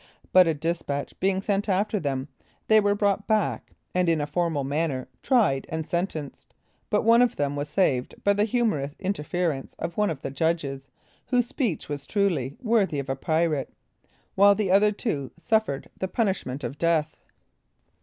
But 0.33 0.47
a 0.47 0.55
despatch 0.55 1.13
being 1.19 1.43
sent 1.43 1.69
after 1.69 1.99
them, 1.99 2.27
they 2.67 2.79
were 2.79 2.95
brought 2.95 3.27
back, 3.27 3.73
and 3.93 4.09
in 4.09 4.19
a 4.19 4.25
formal 4.25 4.63
manner 4.63 5.07
tried 5.21 5.67
and 5.69 5.85
sentenced, 5.85 6.55
but 6.89 7.03
one 7.03 7.21
of 7.21 7.35
them 7.35 7.55
was 7.55 7.69
saved 7.69 8.15
by 8.23 8.33
the 8.33 8.45
humorous 8.45 8.95
interference 8.99 9.75
of 9.77 9.97
one 9.97 10.09
of 10.09 10.23
the 10.23 10.31
judges, 10.31 10.89
whose 11.27 11.45
speech 11.45 11.87
was 11.87 12.07
truly 12.07 12.57
worthy 12.63 12.97
of 12.97 13.09
a 13.11 13.15
pirate 13.15 13.75
while 14.33 14.55
the 14.55 14.71
other 14.71 14.91
two 14.91 15.29
suffered 15.37 15.87
the 15.99 16.07
punishment 16.07 16.63
of 16.63 16.79
death. 16.79 17.15